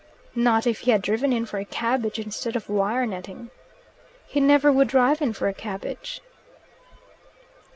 [0.33, 3.51] "Not if he had driven in for a cabbage instead of wire netting."
[4.25, 6.21] "He never would drive in for a cabbage."